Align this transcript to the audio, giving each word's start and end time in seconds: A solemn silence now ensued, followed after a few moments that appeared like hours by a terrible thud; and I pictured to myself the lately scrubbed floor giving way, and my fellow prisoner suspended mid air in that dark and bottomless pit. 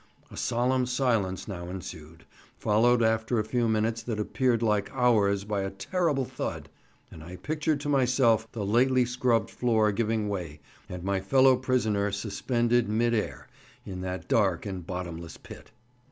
A 0.31 0.35
solemn 0.35 0.87
silence 0.87 1.47
now 1.47 1.69
ensued, 1.69 2.25
followed 2.57 3.03
after 3.03 3.37
a 3.37 3.43
few 3.45 3.67
moments 3.67 4.01
that 4.01 4.19
appeared 4.19 4.63
like 4.63 4.89
hours 4.91 5.43
by 5.43 5.61
a 5.61 5.69
terrible 5.69 6.25
thud; 6.25 6.69
and 7.11 7.23
I 7.23 7.35
pictured 7.35 7.79
to 7.81 7.89
myself 7.89 8.47
the 8.51 8.65
lately 8.65 9.05
scrubbed 9.05 9.51
floor 9.51 9.91
giving 9.91 10.27
way, 10.27 10.59
and 10.89 11.03
my 11.03 11.19
fellow 11.19 11.55
prisoner 11.55 12.11
suspended 12.11 12.89
mid 12.89 13.13
air 13.13 13.47
in 13.85 14.01
that 14.01 14.27
dark 14.27 14.65
and 14.65 14.83
bottomless 14.87 15.37
pit. 15.37 15.69